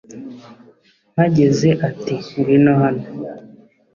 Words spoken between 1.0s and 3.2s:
Mpageze ati ngwino hano